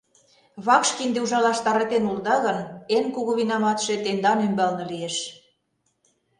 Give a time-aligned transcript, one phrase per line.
[0.65, 2.57] Вакш кинде ужалаш таратен улыда гын,
[2.95, 5.17] эн кугу винаматше тендан ӱмбалне лиеш.